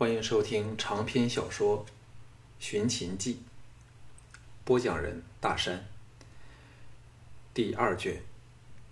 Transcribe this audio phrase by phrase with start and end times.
[0.00, 1.84] 欢迎收听长篇小说
[2.58, 3.34] 《寻秦记》，
[4.64, 5.84] 播讲人大山，
[7.52, 8.22] 第二卷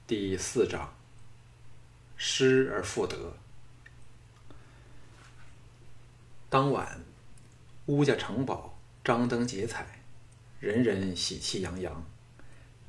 [0.07, 0.95] 第四章：
[2.19, 3.39] 失而复得。
[6.51, 7.03] 当晚，
[7.87, 10.03] 乌家城堡张灯结彩，
[10.61, 12.05] 人人喜气洋洋，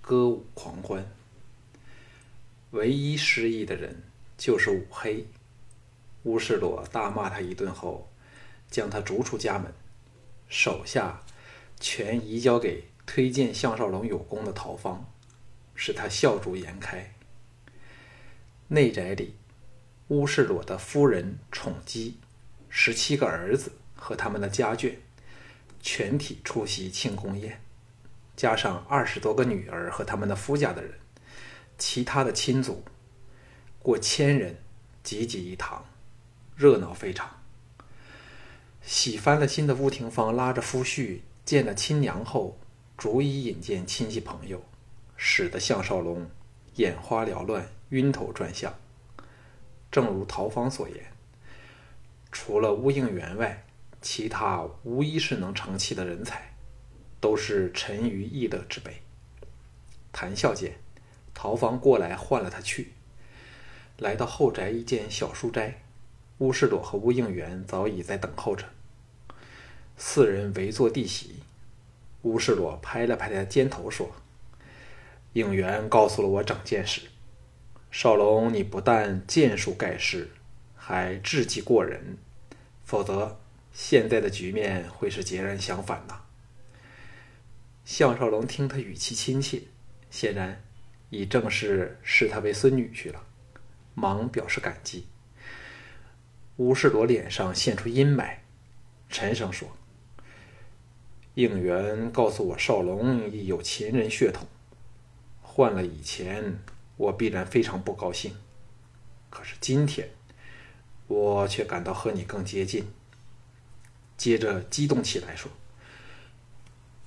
[0.02, 1.10] 歌舞狂欢。
[2.72, 4.04] 唯一失意的人
[4.38, 5.26] 就是武黑。
[6.24, 8.09] 乌世罗大骂他一顿后，
[8.70, 9.74] 将他逐出家门，
[10.48, 11.22] 手下
[11.80, 15.12] 全移交给推荐项少龙有功的陶方，
[15.76, 17.14] 使他笑逐颜开。
[18.68, 19.36] 内宅里，
[20.10, 22.18] 乌世罗的夫人宠姬、
[22.70, 24.96] 十七个儿子和他们的家眷，
[25.82, 27.62] 全体出席庆功宴，
[28.36, 30.94] 加上二十多个女儿和他们的夫家的人，
[31.80, 32.84] 其他的亲族
[33.80, 34.58] 过千人
[35.02, 35.84] 济济一堂。
[36.56, 37.39] 热闹非常。
[38.82, 42.58] 喜翻了心的乌廷芳拉着夫婿见了亲娘后，
[42.98, 44.64] 逐一引荐亲戚朋友，
[45.16, 46.30] 使得项少龙
[46.76, 48.74] 眼花缭乱、晕头转向。
[49.92, 51.12] 正如陶芳所言，
[52.32, 53.66] 除了乌应元外，
[54.02, 56.54] 其他无一是能成器的人才，
[57.20, 59.02] 都是沉于逸乐之辈。
[60.12, 60.76] 谈笑间，
[61.34, 62.94] 陶芳过来唤了他去，
[63.98, 65.82] 来到后宅一间小书斋。
[66.40, 68.66] 乌世朵和乌应元早已在等候着。
[69.98, 71.44] 四人围坐地席，
[72.22, 74.10] 乌世朵拍了拍他肩头，说
[75.34, 77.02] ：“应元告诉了我整件事。
[77.92, 80.30] 少龙，你不但剑术盖世，
[80.76, 82.18] 还智计过人，
[82.86, 83.42] 否则
[83.74, 86.22] 现在的局面会是截然相反的。”
[87.84, 89.64] 项少龙听他语气亲切，
[90.10, 90.64] 显然
[91.10, 93.26] 已正式视他为孙女婿了，
[93.94, 95.08] 忙表示感激。
[96.60, 98.36] 乌世罗脸上现出阴霾，
[99.10, 99.70] 沉声说
[101.36, 104.46] ：“应元告诉我，少龙亦有秦人血统。
[105.42, 106.60] 换了以前，
[106.98, 108.36] 我必然非常不高兴。
[109.30, 110.10] 可是今天，
[111.08, 112.86] 我却感到和你更接近。”
[114.18, 115.50] 接着激动起来说：“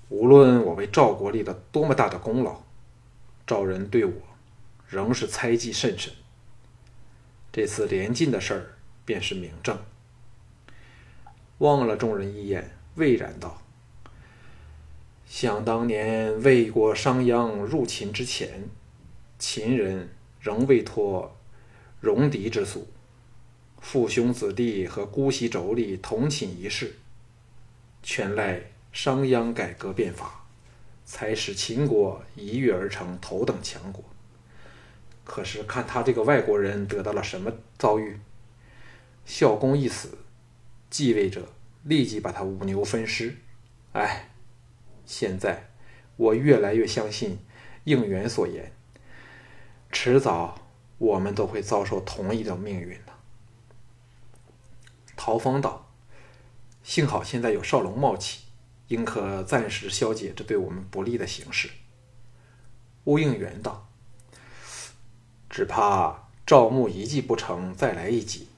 [0.08, 2.62] 无论我为赵国立了多么大的功劳，
[3.46, 4.14] 赵人对我
[4.88, 6.10] 仍是猜忌甚深。
[7.52, 9.78] 这次连晋的事儿。”便是明证。
[11.58, 13.62] 望了众人一眼，蔚然道
[15.26, 18.64] ：“想当年魏国商鞅入秦之前，
[19.38, 20.08] 秦人
[20.40, 21.36] 仍未脱
[22.00, 22.88] 戎狄之俗，
[23.80, 26.96] 父兄子弟和姑息妯娌同寝一室，
[28.02, 28.60] 全赖
[28.92, 30.44] 商鞅改革变法，
[31.04, 34.02] 才使秦国一跃而成头等强国。
[35.22, 38.18] 可是看他这个外国人得到了什么遭遇？”
[39.24, 40.18] 孝公一死，
[40.90, 41.48] 继位者
[41.82, 43.36] 立即把他五牛分尸。
[43.92, 44.30] 哎，
[45.04, 45.70] 现在
[46.16, 47.38] 我越来越相信
[47.84, 48.72] 应元所言，
[49.90, 50.58] 迟早
[50.98, 53.12] 我们都会遭受同一的命运的。
[55.16, 55.92] 陶方道
[56.82, 58.44] ：“幸好现在有少龙冒起，
[58.88, 61.70] 应可暂时消解这对我们不利的形势。”
[63.04, 63.88] 乌应元道
[65.50, 68.48] ：“只怕赵牧一计不成，再来一计。”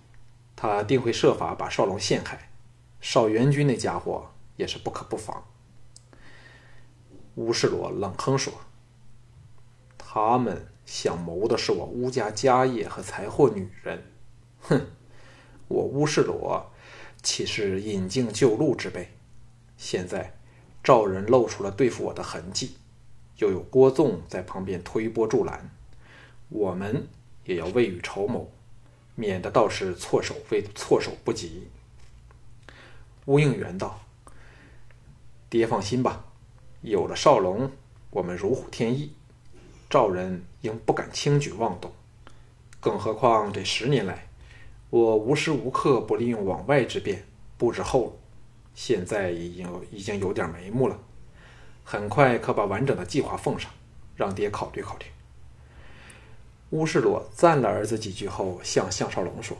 [0.67, 2.49] 他定会设法把少龙陷害，
[2.99, 5.45] 少元军那家伙也是不可不防。
[7.35, 8.51] 乌世罗冷哼说
[9.99, 14.05] ：“他们想谋的是我乌家家业和财货女人，
[14.63, 14.87] 哼！
[15.69, 16.73] 我乌世罗
[17.23, 19.11] 岂是引颈就戮之辈？
[19.77, 20.39] 现在
[20.83, 22.79] 赵人露出了对付我的痕迹，
[23.37, 25.71] 又有郭纵在旁边推波助澜，
[26.49, 27.07] 我们
[27.45, 28.51] 也要未雨绸缪。”
[29.15, 31.69] 免得到时措手未措手不及。
[33.27, 34.01] 乌应元道
[35.49, 36.25] ：“爹放心吧，
[36.83, 37.71] 有了少龙，
[38.11, 39.13] 我们如虎添翼，
[39.89, 41.93] 赵人应不敢轻举妄动。
[42.81, 44.27] 更何况这十年来，
[44.91, 47.25] 我无时无刻不利用往外之便
[47.57, 48.19] 布置后路，
[48.75, 50.99] 现在已经已经有点眉目了，
[51.83, 53.71] 很快可把完整的计划奉上，
[54.17, 55.07] 让爹考虑考虑。”
[56.75, 59.57] 乌世罗赞了儿子几句后，向项少龙说：“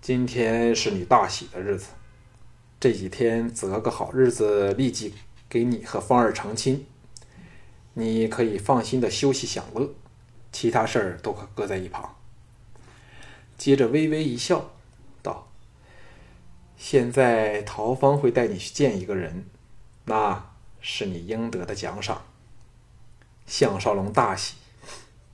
[0.00, 1.88] 今天是你大喜的日子，
[2.80, 5.12] 这几天择个好日子，立即
[5.46, 6.86] 给你和芳儿成亲。
[7.92, 9.90] 你可以放心的休息享乐，
[10.52, 12.16] 其他事儿都可搁在一旁。”
[13.58, 14.70] 接着微微一笑，
[15.22, 15.48] 道
[16.78, 19.44] ：“现在陶芳会带你去见一个人，
[20.06, 22.22] 那是你应得的奖赏。”
[23.46, 24.54] 项少龙大喜。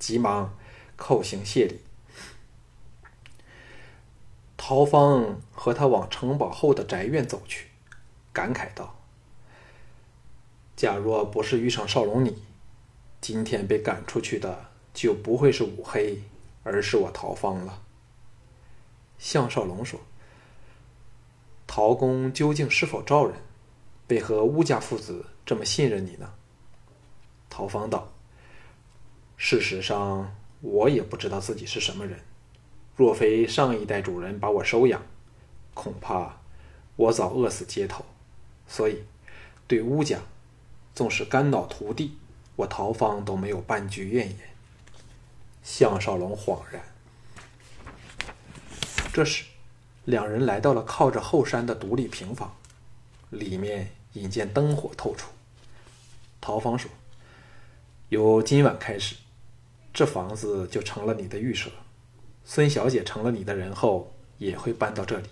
[0.03, 0.53] 急忙
[0.99, 1.79] 叩行谢礼。
[4.57, 7.69] 陶芳和他往城堡后的宅院走去，
[8.33, 8.97] 感慨道
[10.75, 12.43] ：“假若不是遇上少龙你，
[13.21, 16.21] 今天被赶出去的就不会是五黑，
[16.65, 17.81] 而是我陶芳了。”
[19.21, 20.01] 项少龙说
[21.69, 23.37] ：“陶公究竟是否招人？
[24.09, 26.35] 为何乌家父子这么信任你呢？”
[27.49, 28.12] 陶芳道
[29.45, 32.21] ：“事实上，我也不知道自己是什么人。”
[32.95, 35.03] 若非上一代主人把我收养，
[35.75, 36.39] 恐怕
[36.95, 38.05] 我早饿死街头。
[38.69, 39.03] 所以，
[39.67, 40.21] 对巫家，
[40.95, 42.17] 纵使肝脑涂地，
[42.55, 44.39] 我陶芳都没有半句怨言。
[45.65, 46.81] 项少龙恍然。
[49.13, 49.43] 这时，
[50.05, 52.55] 两人来到了靠着后山的独立平房，
[53.31, 55.33] 里面引见灯火透出。
[56.41, 56.89] 陶芳说
[58.09, 59.17] ：“由今晚开始，
[59.93, 61.71] 这房子就成了你的寓舍。”
[62.45, 65.29] 孙小姐成了你的人后，也会搬到这里。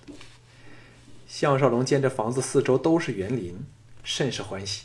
[1.27, 3.65] 项少龙见这房子四周都是园林，
[4.05, 4.85] 甚是欢喜。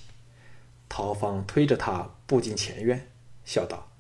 [0.88, 3.12] 陶芳推着他步进前院，
[3.44, 3.92] 笑道：“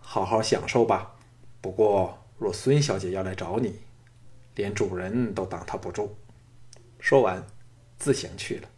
[0.00, 1.16] 好好享受吧。
[1.60, 3.80] 不过，若孙小姐要来找你，
[4.54, 6.16] 连主人都挡她不住。”
[6.98, 7.46] 说完，
[7.98, 8.68] 自行去了。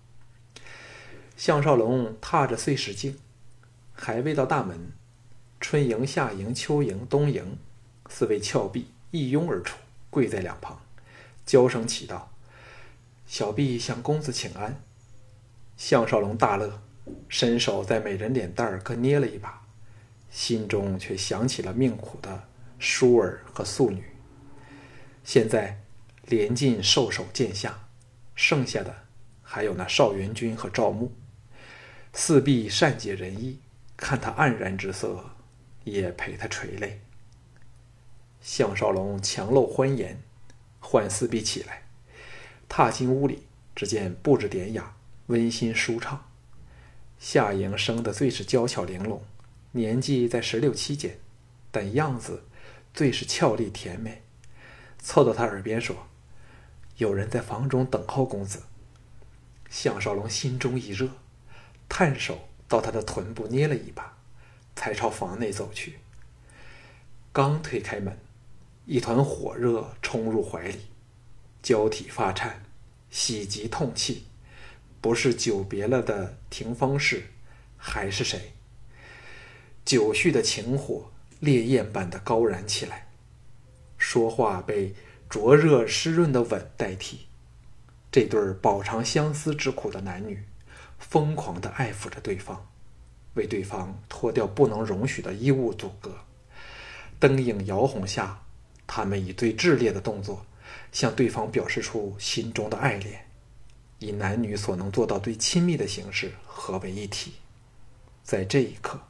[1.36, 3.18] 项少龙踏着碎石径，
[3.92, 4.92] 还未到大门，
[5.60, 7.58] 春迎、夏迎、秋迎、冬迎。
[8.08, 9.78] 四位峭壁一拥而出，
[10.10, 10.80] 跪在两旁，
[11.44, 12.30] 娇声祈道
[13.26, 14.80] ：“小婢向公子请安。”
[15.76, 16.80] 项少龙大乐，
[17.28, 19.66] 伸手在美人脸蛋儿各捏了一把，
[20.30, 22.44] 心中却想起了命苦的
[22.78, 24.04] 舒儿和素女。
[25.24, 25.80] 现在
[26.26, 27.88] 连晋受首见下，
[28.36, 28.94] 剩下的
[29.42, 31.12] 还有那邵元君和赵牧。
[32.12, 33.58] 四壁善解人意，
[33.96, 35.24] 看他黯然之色，
[35.86, 37.00] 也陪他垂泪。
[38.40, 40.20] 项少龙强露欢颜，
[40.80, 41.84] 唤四婢起来，
[42.68, 44.96] 踏进屋里，只见布置典雅，
[45.28, 46.28] 温馨舒畅。
[47.18, 49.22] 夏莹生得最是娇巧玲珑，
[49.72, 51.18] 年纪在十六七间，
[51.70, 52.44] 但样子
[52.92, 54.22] 最是俏丽甜美。
[54.98, 56.08] 凑到他耳边说
[56.98, 58.64] ：“有人在房中等候公子。”
[59.70, 61.08] 项少龙心中一热，
[61.88, 64.15] 探手到他的臀部捏了一把，
[64.76, 65.98] 才朝房内走去。
[67.32, 68.16] 刚推开门。
[68.88, 70.82] 一团火热冲入怀里，
[71.60, 72.62] 娇体发颤，
[73.10, 74.26] 喜极痛泣，
[75.00, 77.24] 不是久别了的廷芳氏，
[77.76, 78.52] 还是谁？
[79.84, 83.08] 久蓄的情火烈焰般的高燃起来，
[83.98, 84.94] 说话被
[85.28, 87.26] 灼热湿润的吻代替。
[88.12, 90.44] 这对饱尝相思之苦的男女，
[91.00, 92.70] 疯狂的爱抚着对方，
[93.36, 96.12] 为对方脱掉不能容许的衣物阻隔。
[97.20, 98.42] 灯影摇红下。
[98.88, 100.46] 他们以最炽烈的动作，
[100.92, 103.26] 向对方表示出心中的爱恋，
[103.98, 107.32] 以男女所能做到最亲密的形式合为一体。
[108.22, 109.00] 在这一刻，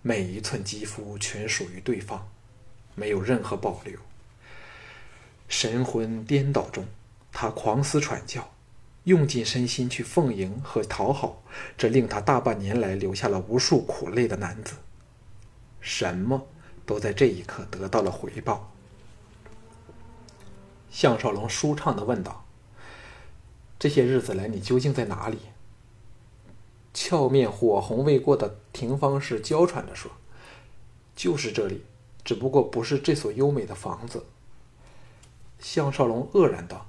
[0.00, 2.26] 每一寸肌肤全属于对方，
[2.94, 3.94] 没有任何保留。
[5.48, 6.86] 神魂颠倒中，
[7.30, 8.53] 他狂嘶喘叫，
[9.04, 11.42] 用尽身心去奉迎和讨好
[11.76, 14.74] 这令他大半年来留下了无数苦累的男子。
[15.80, 16.46] 什么
[16.86, 18.72] 都在这一刻得到了回报。
[20.90, 22.46] 项少龙舒畅的问道
[23.78, 25.38] ：“这些日子来，你究竟在哪里？”
[26.94, 30.10] 俏面火红未过的廷芳氏娇喘着说
[31.16, 31.84] ：“就是这里，
[32.24, 34.24] 只不过不是这所优美的房子。”
[35.58, 36.86] 项少龙愕然道：“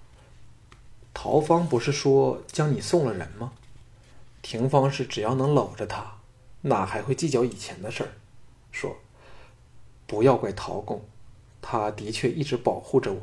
[1.15, 3.53] 陶芳不是说将你送了人吗？”
[4.43, 6.17] 廷芳是只要能搂着他，
[6.61, 8.09] 哪还会计较以前的事儿？
[8.71, 8.97] 说
[10.05, 11.03] ：“不要怪陶公，
[11.61, 13.21] 他的确一直保护着我。”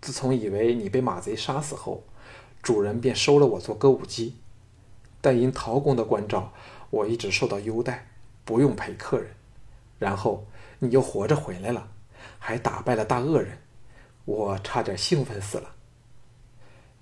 [0.00, 2.04] 自从以为你被马贼杀死后，
[2.62, 4.36] 主人便收了我做歌舞姬。
[5.20, 6.52] 但因陶公的关照，
[6.90, 8.06] 我一直受到优待，
[8.44, 9.34] 不用陪客人。
[9.98, 10.46] 然后
[10.78, 11.88] 你又活着回来了，
[12.38, 13.58] 还打败了大恶人，
[14.24, 15.75] 我差点兴奋死了。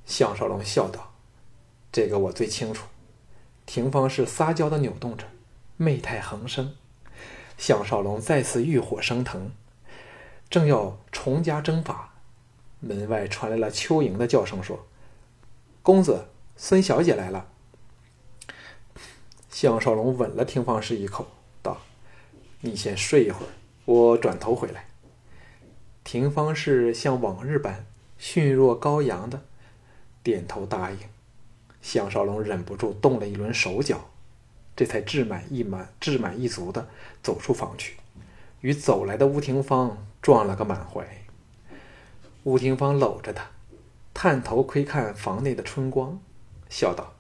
[0.07, 1.13] 项少龙笑道
[1.93, 2.87] ：“这个我最清楚。”
[3.67, 5.25] 廷芳是撒娇的扭动着，
[5.77, 6.77] 媚态横生。
[7.57, 9.51] 项少龙再次欲火升腾，
[10.51, 12.15] 正要重加征伐。
[12.81, 14.87] 门外传来了秋莹的叫声，说
[15.83, 17.49] ：“公子，孙小姐来了。”
[19.49, 21.27] 项少龙吻了廷芳氏一口，
[21.63, 21.81] 道
[22.61, 23.49] ：“你先睡一会儿，
[23.87, 24.89] 我转头回来。”
[26.05, 27.87] 廷芳氏像往日般
[28.19, 29.43] 驯若羔羊的
[30.25, 30.99] 点头答应。
[31.81, 34.11] 项少龙忍不住动了一轮手脚，
[34.75, 36.89] 这才志满意满、志满意足的
[37.23, 37.97] 走出房去，
[38.63, 41.07] 与走来的吴廷芳撞了个满怀。
[42.43, 43.51] 吴廷芳搂着他，
[44.13, 46.19] 探头窥看房内的春光，
[46.71, 47.13] 笑道：“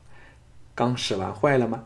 [0.75, 1.85] 刚使完坏了吗？”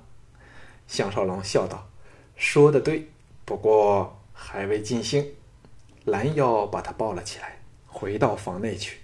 [0.86, 1.88] 项少龙笑道
[2.36, 3.08] ：“说的对，
[3.44, 5.34] 不过还未尽兴。”
[6.06, 9.00] 拦腰把他抱了起来，回到房内去。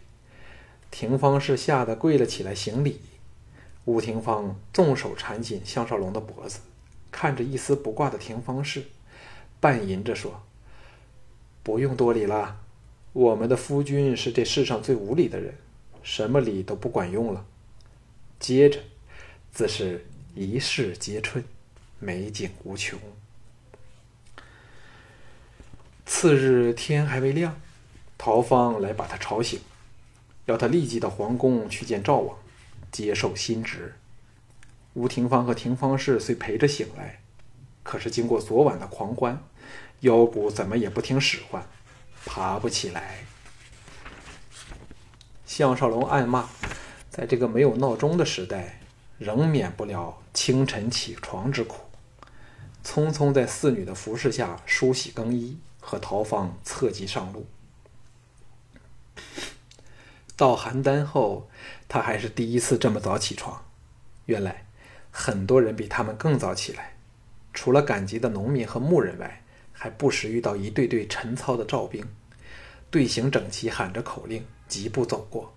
[0.94, 3.00] 廷芳是吓得跪了起来行礼。
[3.84, 6.60] 吴廷芳纵手缠紧项少龙的脖子，
[7.10, 8.84] 看着一丝不挂的廷芳氏，
[9.58, 10.40] 半吟着说
[11.64, 12.60] ：“不用多礼了。”
[13.12, 15.54] 我们的夫君是这世上最无礼的人，
[16.04, 17.44] 什么礼都不管用了。
[18.38, 18.78] 接着，
[19.50, 21.42] 自是一世皆春，
[21.98, 22.96] 美景无穷。
[26.06, 27.60] 次日天还未亮，
[28.16, 29.58] 陶芳来把他吵醒，
[30.46, 32.36] 要他立即到皇宫去见赵王，
[32.92, 33.94] 接受新职。
[34.92, 37.20] 吴廷芳和廷芳氏虽陪着醒来，
[37.82, 39.42] 可是经过昨晚的狂欢，
[40.00, 41.66] 腰骨怎么也不听使唤。
[42.26, 43.24] 爬不起来。
[45.44, 46.48] 项少龙暗骂，
[47.10, 48.80] 在这个没有闹钟的时代，
[49.18, 51.82] 仍免不了清晨起床之苦。
[52.82, 57.46] 匆匆在四女的服侍下梳洗更衣，和陶芳策骑上路。
[60.36, 61.48] 到邯郸后，
[61.88, 63.64] 他还是第一次这么早起床。
[64.26, 64.66] 原来，
[65.10, 66.96] 很多人比他们更早起来，
[67.52, 69.40] 除了赶集的农民和牧人外。
[69.76, 72.06] 还不时遇到一队队晨操的赵兵，
[72.92, 75.52] 队形整齐，喊着口令，疾步走过，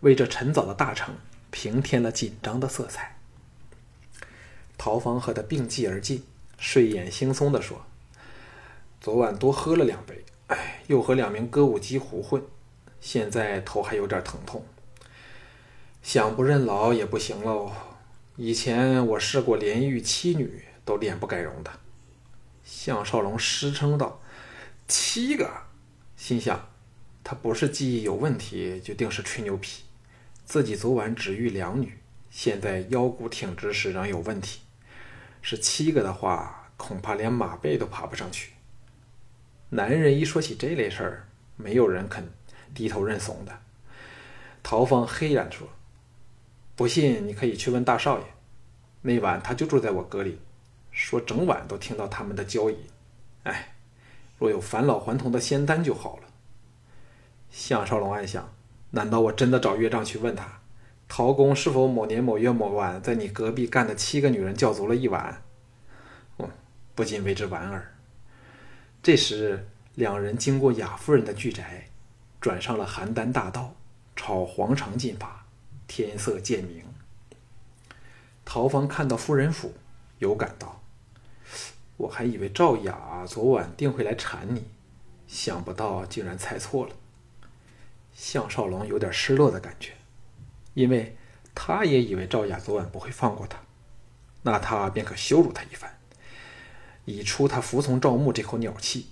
[0.00, 1.14] 为这晨早的大成
[1.50, 3.16] 平添了紧张的色彩。
[4.76, 6.24] 陶方和他并继而进，
[6.58, 7.86] 睡眼惺忪地说
[9.00, 12.42] ：“昨晚多喝了两杯，哎，又和两名歌舞姬胡混，
[13.00, 14.64] 现在头还有点疼痛。
[16.02, 17.72] 想不认老也不行喽。
[18.36, 21.70] 以前我试过连遇七女，都脸不改容的。”
[22.64, 24.20] 项少龙失称道
[24.86, 25.50] ：“七个。”
[26.16, 26.68] 心想，
[27.22, 29.84] 他不是记忆有问题，就定是吹牛皮。
[30.44, 31.98] 自己昨晚只遇两女，
[32.30, 34.60] 现在腰骨挺直时仍有问题。
[35.42, 38.52] 是七个的话，恐怕连马背都爬不上去。
[39.70, 42.28] 男人一说起这类事儿，没有人肯
[42.74, 43.58] 低头认怂的。
[44.62, 45.68] 陶芳黑然说
[46.76, 48.24] ：“不信，你可以去问大少爷。
[49.02, 50.38] 那晚他就住在我阁里。”
[50.90, 52.76] 说整晚都听到他们的交易，
[53.44, 53.76] 哎，
[54.36, 56.24] 若有返老还童的仙丹就好了。
[57.50, 58.52] 项少龙暗想：
[58.90, 60.60] 难道我真的找岳丈去问他，
[61.06, 65.40] 陶公是否某年某月某晚在你隔壁干的七个女人叫足了一晚？
[66.38, 66.50] 哦，
[66.96, 67.94] 不禁为之莞尔。
[69.00, 71.87] 这时，两人经过雅夫人的巨宅，
[72.40, 73.74] 转上了邯郸大道，
[74.14, 75.44] 朝皇城进发。
[75.86, 76.84] 天色渐明，
[78.44, 79.72] 陶芳看到夫人府，
[80.18, 80.82] 有感道。
[81.96, 84.64] 我还以为赵雅昨晚定会来缠你，
[85.26, 86.94] 想不到竟然猜错了。
[88.12, 89.94] 项少龙有点失落的感觉，
[90.74, 91.16] 因为
[91.54, 93.58] 他也以为赵雅昨晚不会放过他，
[94.42, 95.98] 那他便可羞辱他一番，
[97.06, 99.06] 以出他服从赵牧这口鸟气。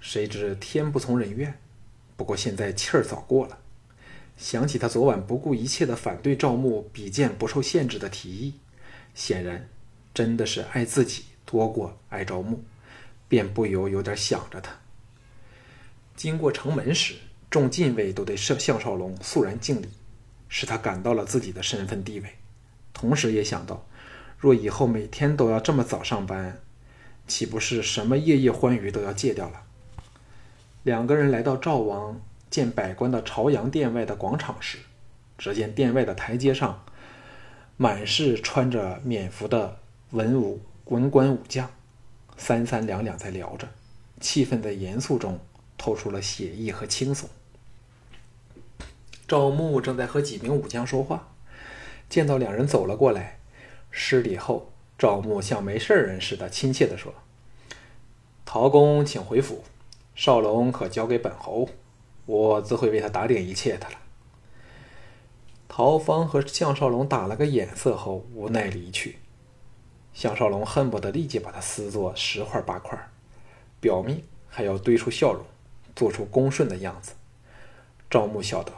[0.00, 1.58] 谁知天不从人愿，
[2.16, 3.58] 不过现在气儿早过了。
[4.36, 8.54] 想起他昨晚不顾一切的反对赵牧比剑不受限制的提议，
[9.14, 9.68] 显然
[10.12, 11.24] 真的是爱自己。
[11.48, 12.64] 多过爱赵牧，
[13.28, 14.72] 便不由有点想着他。
[16.16, 17.14] 经过城门时，
[17.48, 19.88] 众禁卫都对向项少龙肃然敬礼，
[20.48, 22.30] 使他感到了自己的身份地位，
[22.92, 23.86] 同时也想到，
[24.36, 26.60] 若以后每天都要这么早上班，
[27.28, 29.65] 岂不是什么夜夜欢愉都要戒掉了？
[30.86, 34.78] 两个人来到赵王见百官的朝阳殿外的广场时，
[35.36, 36.84] 只见殿外的台阶上，
[37.76, 39.78] 满是穿着冕服的
[40.10, 40.60] 文武。
[40.84, 41.68] 文官武将
[42.36, 43.66] 三三两两在聊着，
[44.20, 45.40] 气氛在严肃中
[45.76, 47.28] 透出了写意和轻松。
[49.26, 51.30] 赵牧正在和几名武将说话，
[52.08, 53.40] 见到两人走了过来，
[53.90, 57.12] 施礼后，赵牧像没事人似的亲切地说
[58.46, 59.64] ：“陶公请回府，
[60.16, 61.68] 少龙可交给本侯，
[62.24, 63.98] 我自会为他打点一切的了。”
[65.68, 69.18] 陶芳和项少龙打了个眼色后，无奈离去。
[70.14, 72.98] 项少龙恨不得立即把他撕作十块八块，
[73.78, 75.44] 表面还要堆出笑容，
[75.94, 77.12] 做出恭顺的样子。
[78.08, 78.72] 赵牧笑道：“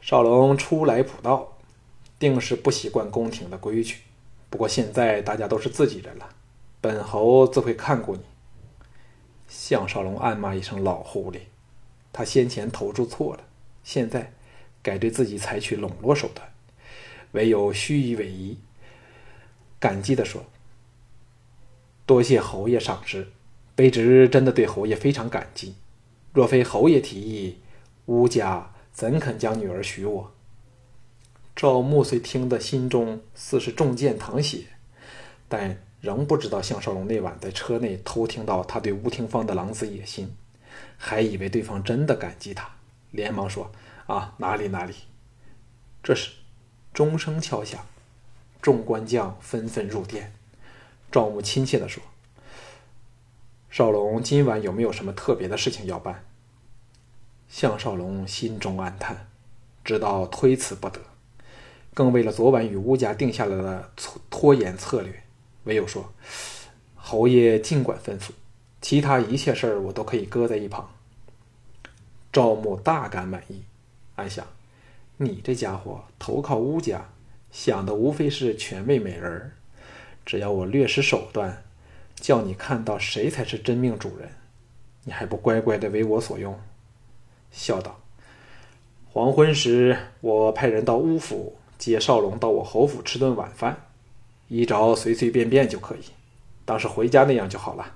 [0.00, 1.56] 少龙初来普道，
[2.20, 3.96] 定是不习惯宫廷的规矩。
[4.48, 6.28] 不过现在大家都是自己人了，
[6.80, 8.22] 本侯自会看顾你。”
[9.54, 11.40] 项少龙暗骂一声“老狐狸”，
[12.10, 13.44] 他先前投注错了，
[13.84, 14.32] 现在
[14.82, 16.50] 改对自己采取笼络手段，
[17.32, 18.56] 唯有虚以委蛇。
[19.78, 20.46] 感激地说
[22.06, 23.28] ：“多谢侯爷赏识，
[23.76, 25.74] 卑职真的对侯爷非常感激。
[26.32, 27.58] 若非侯爷提议，
[28.06, 30.32] 乌家怎肯将女儿许我？”
[31.54, 34.64] 赵牧虽听得心中似是中箭淌血，
[35.46, 40.36] 但仍不知道项少龙那晚在车内偷听到他对吴廷芳的狼子野心，
[40.98, 42.68] 还以为对方真的感激他，
[43.12, 43.70] 连忙说
[44.08, 44.94] ：“啊，哪里哪里。”
[46.02, 46.32] 这时，
[46.92, 47.86] 钟声敲响，
[48.60, 50.32] 众官将纷纷入殿。
[51.12, 52.02] 赵牧亲切地说
[53.70, 56.24] ：“少龙今晚有没有什么特别的事情要办？”
[57.48, 59.28] 项少龙心中暗叹，
[59.84, 61.00] 知道推辞不得。
[61.94, 63.92] 更为了昨晚与乌家定下来的
[64.30, 65.21] 拖延策略，
[65.64, 66.12] 唯有说
[66.94, 68.30] ：“侯爷尽管吩咐，
[68.80, 70.90] 其他一切事儿我都可以搁在一旁。”
[72.32, 73.62] 赵牧大感满意，
[74.16, 74.46] 暗想
[75.18, 77.10] ：“你这家伙投靠乌家，
[77.50, 79.52] 想的无非是权位美人儿。
[80.24, 81.62] 只要我略施手段，
[82.16, 84.30] 叫你看到谁才是真命主人，
[85.04, 86.58] 你还不乖乖的为我所用？”
[87.52, 88.00] 笑道
[89.12, 93.88] ：“黄昏时，我派人到乌府。”接少龙到我侯府吃顿晚饭，
[94.52, 96.02] 一着随随便便就可以，
[96.66, 97.94] 当是回家那样就好了。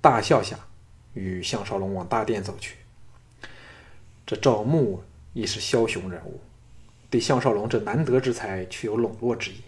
[0.00, 0.56] 大笑下，
[1.14, 2.76] 与项少龙往大殿走去。
[4.24, 6.40] 这赵牧亦是枭雄人物，
[7.10, 9.62] 对项少龙这难得之才却有笼络之意，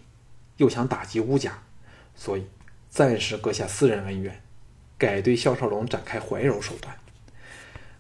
[0.59, 1.61] 又想打击乌家，
[2.14, 2.47] 所以
[2.88, 4.40] 暂时搁下私人恩怨，
[4.97, 6.97] 改对项少龙展开怀柔手段。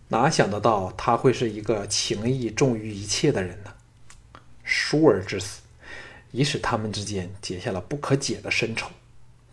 [0.06, 3.74] 哪想得到他会是一个情义重于一切的人呢？
[4.62, 5.62] 疏儿之死，
[6.34, 8.90] 已使他们之间结下了不可解的深仇。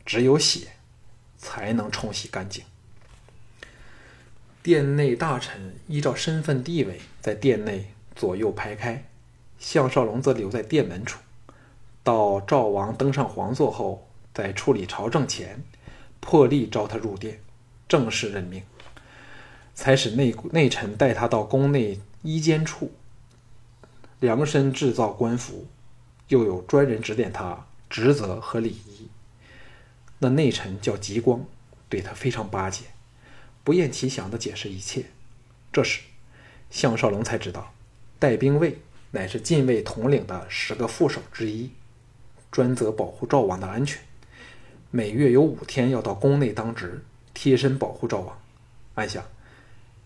[0.04, 0.70] 只有血，
[1.38, 2.64] 才能冲洗干净。
[4.64, 9.08] 殿内大臣依照身份地位，在殿内左右排开，
[9.60, 11.20] 项少龙则留在殿门处。
[12.04, 15.64] 到赵王登上皇座后，在处理朝政前，
[16.20, 17.40] 破例召他入殿，
[17.88, 18.64] 正式任命，
[19.76, 22.92] 才使内内臣带他到宫内衣间处。
[24.20, 25.68] 量身制造官服，
[26.32, 29.10] 又有专人指点他职责和礼仪。
[30.20, 31.46] 那内臣叫吉光，
[31.90, 32.86] 对他非常巴结，
[33.66, 35.08] 不厌其详地解释一切。
[35.74, 36.00] 这时，
[36.70, 37.74] 项少龙才知道，
[38.18, 38.80] 带兵卫
[39.12, 41.72] 乃是禁卫统领的十个副手之一，
[42.50, 44.02] 专责保护赵王的安全。
[44.90, 48.40] 每月有五天要到宫内当值，贴身保护赵王。
[48.96, 49.22] 暗想，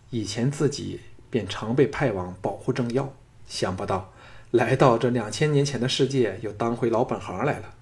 [0.10, 3.14] 以前自己便常被派往保护政要。
[3.48, 4.12] 想不到，
[4.56, 7.74] 来到这两千年前的世界，又当回老本行来了。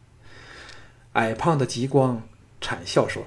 [1.13, 2.23] 矮胖的极光
[2.59, 3.23] 惨笑说：“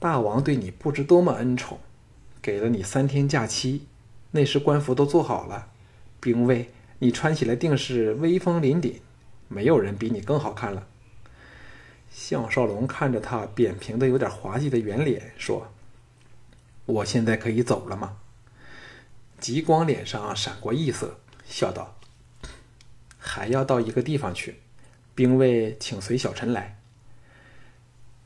[0.00, 1.78] 大王对你不知多么恩宠，
[2.42, 3.86] 给了你三天假期，
[4.32, 5.68] 那时官服都做好了，
[6.18, 8.94] 兵卫你穿起来定是威风凛凛，
[9.46, 10.86] 没有人比你更好看了。”
[12.10, 15.68] 项少龙看着他扁平的、有点滑稽的圆脸，说
[16.84, 18.16] ：“我现在可以走了吗？”
[19.38, 21.94] 极光脸上闪过异色，笑道
[23.28, 24.56] ：“还要到一个地方去，
[25.14, 26.78] 兵卫请随小臣来。”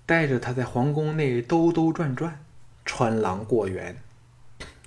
[0.07, 2.45] 带着他在皇宫内兜兜转转，
[2.85, 3.97] 穿廊过园，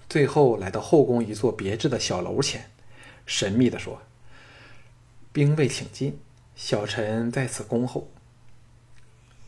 [0.07, 2.69] 最后来到后宫一座别致的小楼前，
[3.25, 4.01] 神秘地说
[5.31, 6.19] ：“兵卫请进，
[6.55, 8.11] 小臣在此恭候。”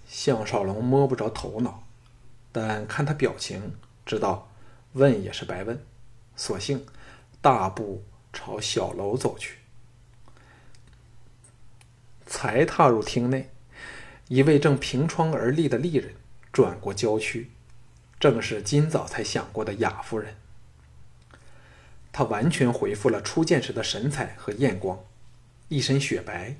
[0.08, 1.84] 项少龙摸不着头脑，
[2.52, 3.76] 但看他表情，
[4.06, 4.50] 知道
[4.94, 5.80] 问也是白问。
[6.36, 6.86] 索性
[7.42, 9.58] 大步朝小楼走去。
[12.28, 13.50] 才踏入厅内，
[14.28, 16.14] 一位正凭窗而立的丽人
[16.52, 17.50] 转过娇躯，
[18.20, 20.36] 正是今早才想过的雅夫人。
[22.12, 25.00] 她完全恢复了初见时的神采和艳光，
[25.70, 26.56] 一身雪白，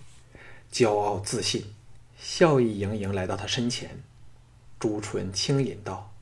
[0.72, 1.74] 骄傲自信，
[2.18, 4.02] 笑意盈盈来到他身前，
[4.80, 6.14] 朱唇轻吟道：“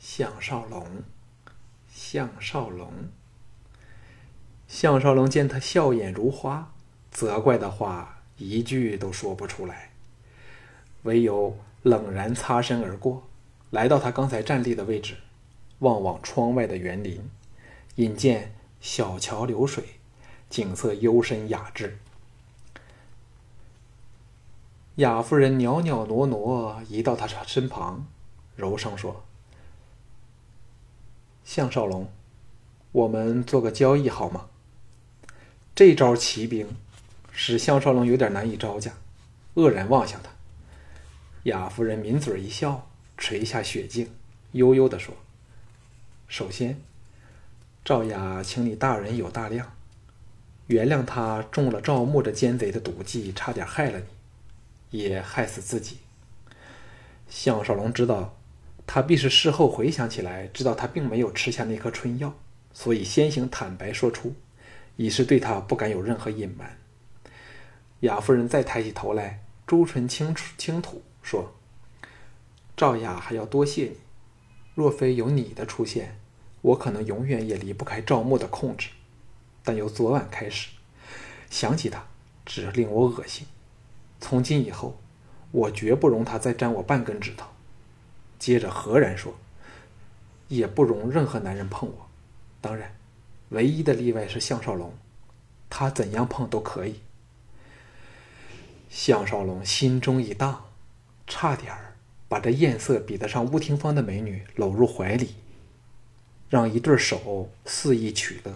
[0.00, 1.04] 项少龙。”
[1.94, 2.90] 项少龙，
[4.66, 6.72] 项少龙见他笑眼如花，
[7.10, 9.90] 责怪的话一句都说不出来，
[11.02, 13.22] 唯有冷然擦身而过，
[13.70, 15.16] 来到他刚才站立的位置，
[15.80, 17.30] 望望窗外的园林，
[17.96, 19.84] 引见小桥流水，
[20.50, 21.98] 景色幽深雅致。
[24.96, 28.06] 雅夫人袅袅挪挪移到他身旁，
[28.56, 29.24] 柔声说。
[31.44, 32.08] 项少龙，
[32.92, 34.46] 我们做个交易好吗？
[35.74, 36.68] 这招骑兵
[37.32, 38.92] 使项少龙有点难以招架，
[39.54, 40.30] 愕然望向他。
[41.44, 44.08] 雅夫人抿嘴一笑，垂下雪镜，
[44.52, 45.14] 悠悠地说
[46.28, 46.78] ：“首先，
[47.84, 49.74] 赵雅，请你大人有大量，
[50.68, 53.98] 原谅他中了赵牧这奸贼的毒计，差点害了
[54.90, 55.98] 你，也害死自己。”
[57.28, 58.36] 项少龙知道。
[58.84, 62.34] 他必是事后回想起来，知道他并没有吃下那颗春药，
[62.74, 64.34] 所以先行坦白说出，
[64.96, 66.76] 已是对他不敢有任何隐瞒。
[68.02, 71.52] 雅夫人再抬起头来，朱唇轻轻吐，说
[72.76, 73.96] ：“赵雅还要多谢你，
[74.74, 76.18] 若非有你的出现，
[76.62, 78.88] 我可能永远也离不开赵牧的控制。
[79.62, 80.70] 但由昨晚开始，
[81.48, 82.04] 想起他，
[82.44, 83.46] 只令我恶心。
[84.20, 84.98] 从今以后，
[85.52, 87.46] 我绝不容他再沾我半根指头。”
[88.36, 89.32] 接着何然说
[90.48, 92.08] ：“也不容任何男人碰我。
[92.60, 92.96] 当然，
[93.50, 94.92] 唯一的例外是项少龙，
[95.70, 97.00] 他怎样碰都可以。”
[98.94, 100.66] 项少龙心中一荡，
[101.26, 101.96] 差点儿
[102.28, 105.34] 把这艳色比得上乌廷芳的美女搂入怀里，
[106.50, 108.52] 让一对手肆意取乐，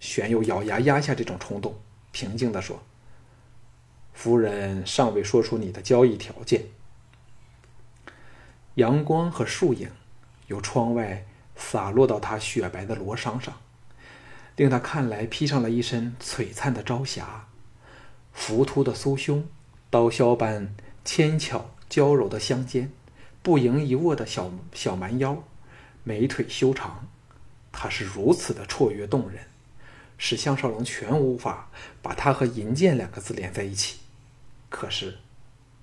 [0.00, 1.78] 旋又咬牙压下这种冲动，
[2.12, 2.82] 平静地说
[4.14, 6.64] ：“夫人尚未说出你的交易条件。”
[8.76, 9.90] 阳光和树影
[10.46, 13.60] 由窗外洒落到他雪白的罗裳上，
[14.56, 17.48] 令他看来披上了一身璀璨的朝霞。
[18.32, 19.46] 浮凸的酥胸，
[19.90, 22.92] 刀削般纤巧娇柔的香肩，
[23.42, 25.44] 不盈一握的小小蛮腰，
[26.04, 27.08] 美腿修长，
[27.70, 29.44] 他是如此的绰约动人，
[30.18, 33.98] 使项少龙全无法把他和银剑两个字连在一起。
[34.68, 35.18] 可是，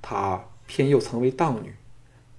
[0.01, 1.75] 他偏又曾为荡女。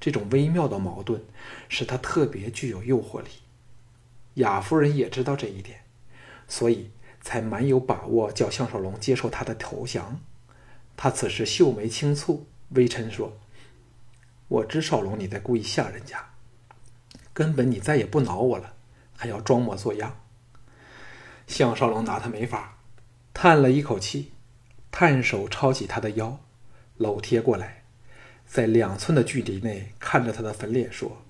[0.00, 1.22] 这种微妙的矛盾，
[1.68, 3.28] 使他特别具有诱惑力。
[4.36, 5.80] 雅夫人也知道这一点，
[6.48, 10.20] 所以才蛮有把握叫项少龙接受他的投降。
[10.96, 13.38] 他此时秀眉轻蹙，微嗔说
[14.48, 16.30] ：“我知少龙你在故意吓人家，
[17.32, 18.74] 根本你再也不恼我了，
[19.16, 20.20] 还要装模作样。”
[21.46, 22.78] 项少龙拿他没法，
[23.32, 24.32] 叹了一口气，
[24.90, 26.38] 探手抄起他的腰，
[26.96, 27.84] 搂贴过来。
[28.46, 31.22] 在两寸的距离内看着他的粉脸说：“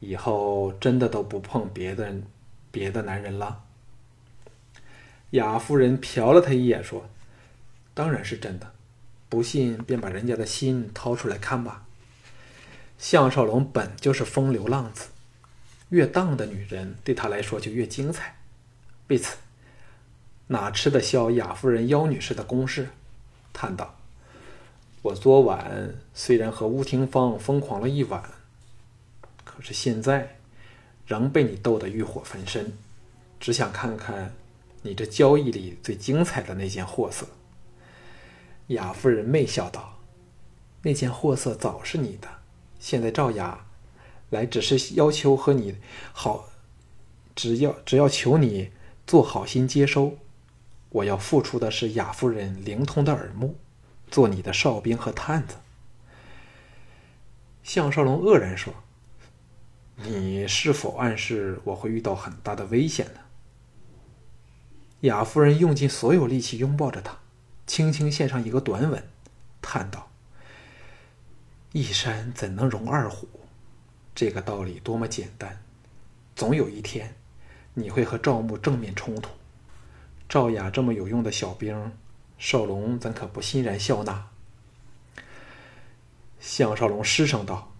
[0.00, 2.14] 以后真的都不碰别的
[2.70, 3.64] 别的男人了。”
[5.34, 7.08] 雅夫人瞟了他一眼说
[7.92, 8.72] ：“当然是真的，
[9.28, 11.84] 不信便把人家的心掏出来看吧。”
[12.98, 15.08] 项少龙本就是风流浪子，
[15.88, 18.36] 越荡的女人对他来说就越精彩，
[19.08, 19.36] 为此
[20.46, 22.90] 哪吃得消雅夫人妖女士的攻势，
[23.52, 23.96] 叹道。
[25.02, 28.22] 我昨晚虽然和吴廷芳疯狂了一晚，
[29.44, 30.36] 可是现在
[31.08, 32.72] 仍被你逗得欲火焚身，
[33.40, 34.32] 只想看看
[34.84, 37.26] 你这交易里最精彩的那件货色。
[38.68, 39.98] 雅夫人媚笑道
[40.82, 42.28] ：“那件货色早是你的，
[42.78, 43.66] 现在赵雅
[44.28, 45.76] 来只是要求和你
[46.12, 46.50] 好，
[47.34, 48.70] 只要只要求你
[49.06, 50.18] 做好心接收，
[50.90, 53.56] 我要付出的是雅夫人灵通的耳目。”
[54.10, 55.56] 做你的哨兵和探子，
[57.64, 58.72] 项少龙愕然说
[59.96, 63.20] ：“你是否暗示我会遇到很大的危险呢？”
[65.04, 67.18] 雅夫人用尽所有力气拥抱着他，
[67.66, 69.06] 轻轻献上一个短吻，
[69.60, 70.10] 叹道
[71.72, 73.28] ：“一山怎能容二虎？
[74.14, 75.62] 这个道理多么简单！
[76.34, 77.14] 总有一天，
[77.74, 79.28] 你会和赵牧正面冲突。
[80.26, 81.92] 赵雅这么有用的小兵。”
[82.36, 84.26] 少龙怎可不欣然笑纳？
[86.40, 87.72] 项少龙失声道：“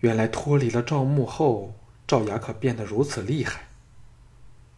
[0.00, 1.74] 原来脱离了赵牧后，
[2.06, 3.68] 赵雅可变得如此厉害。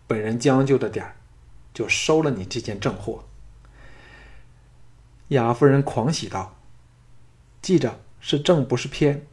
[0.06, 1.16] 本人将就着点儿，
[1.78, 3.22] 就收了你这件正货。”
[5.28, 6.56] 雅夫人狂喜道
[7.62, 9.24] ：“记着，是正不是偏。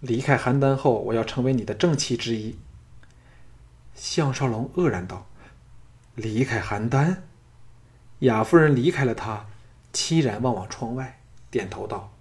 [0.00, 2.58] 离开邯郸后，我要成为你的正妻之一。”
[3.96, 5.24] 项少龙愕然道
[6.14, 7.16] ：“离开邯郸？”
[8.20, 9.46] 雅夫人离开了他，
[9.94, 11.18] 凄然望望窗外，
[11.50, 12.12] 点头道：“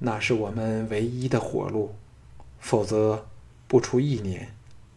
[0.00, 1.94] 那是我们唯一的活路，
[2.60, 3.26] 否则
[3.66, 4.54] 不出一年，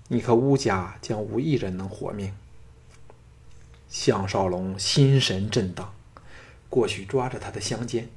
[0.09, 2.33] 你和乌家将无一人能活命。”
[3.91, 5.93] 项少龙心神震荡，
[6.69, 8.09] 过去抓着他的香肩，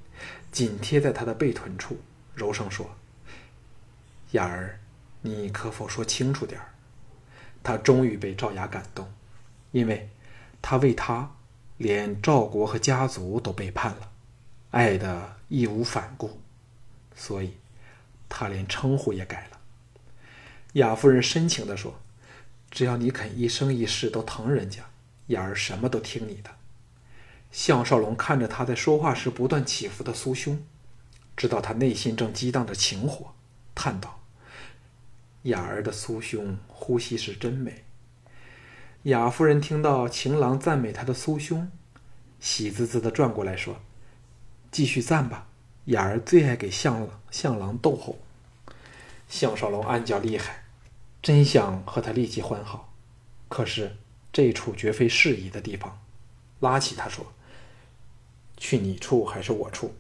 [0.53, 1.99] 紧贴在他的背臀处，
[2.33, 2.95] 柔声说
[4.31, 4.79] ：“雅儿，
[5.21, 6.73] 你可否说清楚点儿？”
[7.65, 9.13] 他终于被赵雅感动，
[9.73, 10.09] 因为。
[10.67, 11.37] 他为他，
[11.77, 14.13] 连赵国和家族都背叛了，
[14.71, 16.41] 爱的义无反顾，
[17.15, 17.59] 所以，
[18.31, 19.61] 他连称呼也改了。
[20.73, 22.01] 雅夫人深情地说
[22.71, 24.85] ：“只要你肯一生一世都疼人家，
[25.29, 26.51] 雅儿什么都听你的。”
[27.51, 30.61] 项少龙看着他在说话时不断起伏的酥胸，
[31.37, 33.33] 知道他内心正激荡着情火，
[33.75, 34.21] 叹道
[35.43, 37.85] ：“雅儿的酥胸，呼吸是真美。”
[39.05, 41.71] 雅夫人听到情郎赞美她的酥胸，
[42.41, 43.77] 喜滋滋的转过来说
[44.73, 45.47] ：“继续赞吧，
[45.85, 48.19] 雅儿最爱给向向郎逗吼。”
[49.29, 50.65] 项少龙暗叫厉害，
[51.23, 52.93] 真想和他立即欢好，
[53.49, 53.97] 可是
[54.35, 56.01] 这处绝非适宜的地方。
[56.59, 57.25] 拉起他说
[58.59, 59.95] ：“去你处还是我处？”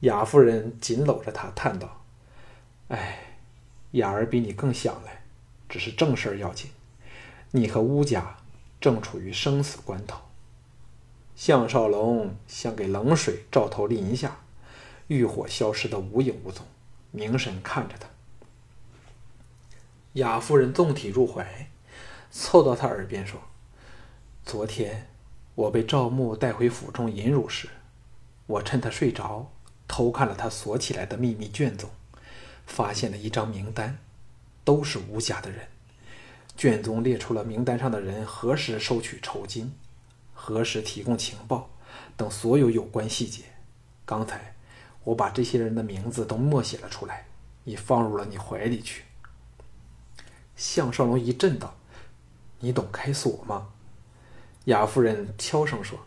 [0.00, 2.04] 雅夫人紧搂着他叹道
[2.88, 3.38] ：“哎，
[3.92, 5.22] 雅儿比你更想来，
[5.70, 6.70] 只是正事儿要紧。
[7.52, 8.36] 你和乌家
[8.78, 10.20] 正处于生死关头。”
[11.34, 14.36] 项少龙像给冷水照头淋一下，
[15.06, 16.66] 欲火消失的无影无踪，
[17.12, 18.06] 凝神看着他。
[20.12, 21.70] 雅夫人纵体入怀，
[22.30, 23.40] 凑到他耳边说
[24.44, 25.08] ：“昨天
[25.54, 27.68] 我被赵牧带回府中引辱时，
[28.46, 29.50] 我趁他睡着，
[29.88, 31.90] 偷看了他锁起来的秘密卷宗，
[32.66, 33.98] 发现了一张名单，
[34.64, 35.68] 都是吴家的人。
[36.56, 39.74] 卷宗列出了名单上的人何时收取酬金。”
[40.38, 41.70] 何时提供情报
[42.14, 43.42] 等所有有关细节，
[44.04, 44.54] 刚才
[45.02, 47.26] 我把这些人的名字都默写了出来，
[47.64, 49.04] 已放入了你怀里去。
[50.54, 51.74] 项少龙一震道
[52.60, 53.68] ：“你懂开锁吗？”
[54.66, 55.98] 雅夫人悄声说：“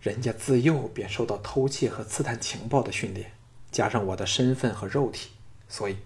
[0.00, 3.32] 人家自幼便受到偷窃和刺探情报的训练，
[3.70, 5.30] 加上我的身份和肉体，
[5.68, 5.96] 所以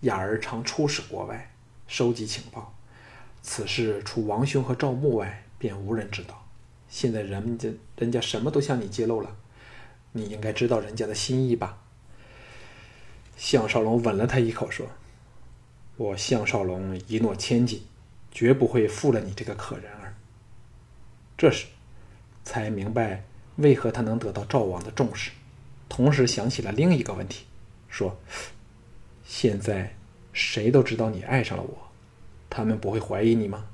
[0.00, 1.54] 雅儿常出使国外
[1.86, 2.74] 收集情报。
[3.42, 6.42] 此事除王兄和赵牧外，便无人知道。”
[6.88, 9.36] 现在人家人家什么都向你揭露了，
[10.12, 11.82] 你应该知道人家的心意吧？
[13.36, 14.86] 项少龙吻了他一口，说
[15.98, 17.84] ：“我项少龙一诺千金，
[18.36, 20.14] 绝不会负了你这个可人儿。”
[21.38, 21.68] 这时，
[22.44, 23.24] 才明白
[23.56, 25.30] 为何他能得到赵王的重视，
[25.88, 27.46] 同时想起了另一个问题，
[27.88, 28.18] 说
[29.24, 29.96] ：“现在
[30.34, 31.88] 谁都知道你爱上了我，
[32.50, 33.64] 他们不会怀疑你吗？”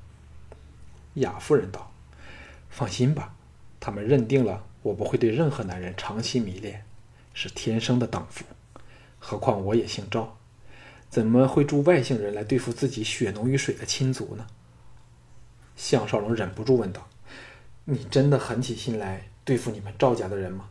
[1.14, 1.92] 雅夫人道。
[2.70, 3.34] 放心吧，
[3.80, 6.86] 他们认定了我不会对任何男人长期迷恋，
[7.34, 8.44] 是天生的荡妇。
[9.18, 10.38] 何况我也姓赵，
[11.12, 14.46] 怎么会助外姓人来对付自己血浓于水的亲族呢？
[15.76, 17.06] 项少龙忍不住问道
[17.84, 20.70] ：“你真的狠起心来对付你们赵家的人吗？”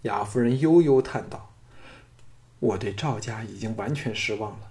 [0.00, 1.52] 雅夫人悠悠叹道
[2.58, 4.70] ：“我对赵家已经完全失望了，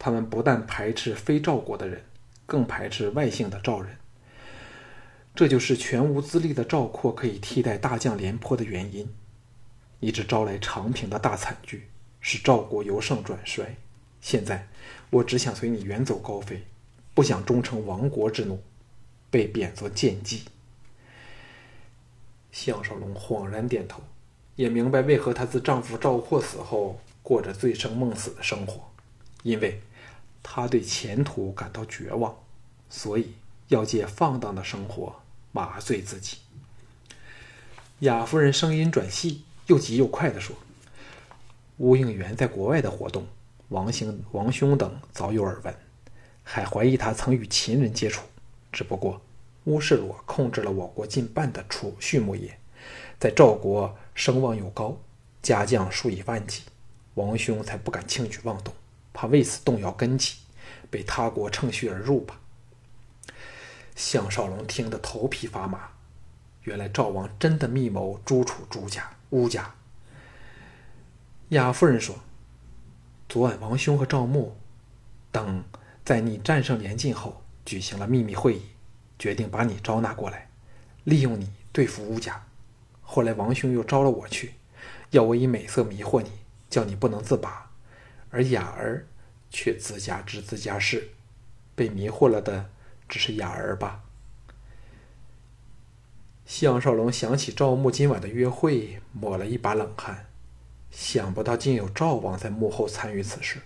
[0.00, 2.02] 他们不但排斥非赵国的人，
[2.44, 3.98] 更排斥外姓的赵人。”
[5.32, 9.08] 这就是全无资历的赵括可以替代大将廉颇的原因，
[10.00, 11.88] 一直招来长平的大惨剧，
[12.28, 13.76] 使赵国由盛转衰。
[14.20, 14.66] 现在
[15.10, 16.60] 我只想随你远走高飞，
[17.14, 18.60] 不想终成亡国之奴，
[19.30, 20.40] 被贬作贱妓。
[22.50, 24.02] 项少龙恍然点头，
[24.56, 28.90] 也明白为何她自丈夫赵括死后过着醉生梦死的生活，
[29.44, 29.80] 因为
[30.42, 32.36] 她对前途感到绝望，
[32.90, 33.34] 所以
[33.68, 35.14] 要借放荡的生活。
[35.52, 36.38] 麻醉自己。
[38.00, 40.56] 雅夫人声音转细，又急又快地说
[41.78, 43.26] ：“吴应元在国外的活动，
[43.68, 45.74] 王兄、王兄等早有耳闻，
[46.42, 48.22] 还怀疑他曾与秦人接触。
[48.72, 49.20] 只不过
[49.64, 52.58] 乌世罗控制了我国近半的储畜牧业，
[53.18, 54.96] 在赵国声望又高，
[55.42, 56.62] 家将数以万计，
[57.14, 58.72] 王兄才不敢轻举妄动，
[59.12, 60.36] 怕为此动摇根基，
[60.90, 62.40] 被他国乘虚而入吧。”
[63.94, 65.90] 项少龙听得头皮发麻，
[66.62, 69.74] 原来赵王真的密谋诛楚朱家、乌家。
[71.50, 72.16] 雅夫人说
[73.28, 74.56] ：“昨晚王兄和赵牧
[75.30, 75.62] 等
[76.04, 78.62] 在你战胜连晋后举行了秘密会议，
[79.18, 80.50] 决定把你招纳过来，
[81.04, 82.44] 利用你对付乌家。
[83.00, 84.54] 后来王兄又招了我去，
[85.10, 86.30] 要我以美色迷惑你，
[86.68, 87.70] 叫你不能自拔。
[88.30, 89.06] 而雅儿
[89.48, 91.10] 却自家知自家事，
[91.74, 92.70] 被迷惑了的。”
[93.08, 94.02] 只是雅儿吧。
[96.44, 100.25] 项少龙想起赵牧今晚的约会，抹了一把冷汗。
[100.96, 103.58] 想不到竟有赵王在幕后参与此事。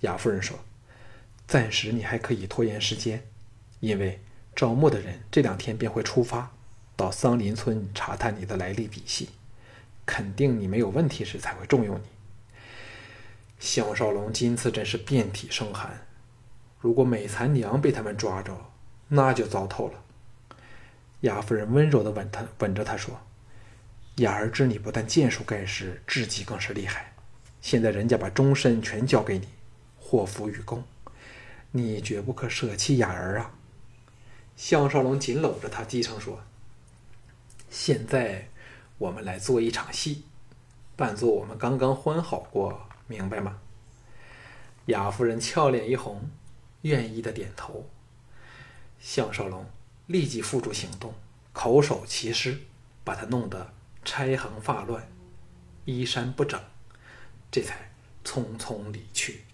[0.00, 0.58] 雅夫人说
[1.46, 3.22] ：“暂时你还可以拖延时间，
[3.80, 4.18] 因为
[4.56, 6.50] 赵牧的人这两天便会出发，
[6.96, 9.28] 到桑林村查探你的来历底细，
[10.06, 12.04] 肯定你没有问题时才会重用你。”
[13.60, 16.06] 项少龙今次真是遍体生寒。
[16.80, 18.56] 如果美残娘被他们抓着，
[19.08, 20.02] 那就糟透了。
[21.20, 23.20] 雅夫人温柔地吻他，吻着他说
[24.18, 27.12] ：“雅儿知你不但剑术盖世，智计更是厉害。
[27.60, 29.48] 现在人家把终身全交给你，
[29.98, 30.84] 祸福与共，
[31.72, 33.54] 你绝不可舍弃雅儿啊！”
[34.56, 36.42] 项少龙紧搂着她，低声说
[37.70, 38.48] ：“现在
[38.98, 40.24] 我们来做一场戏，
[40.96, 43.58] 扮作我们刚刚欢好过，明白吗？”
[44.86, 46.30] 雅夫人俏脸一红。
[46.82, 47.90] 愿意的点头。
[49.00, 49.66] 项少龙
[50.06, 51.12] 立即付诸行动，
[51.52, 52.56] 口手齐施，
[53.02, 53.72] 把他弄得
[54.10, 55.06] 钗横发乱，
[55.84, 56.58] 衣衫不整，
[57.50, 57.92] 这才
[58.24, 59.44] 匆匆离去。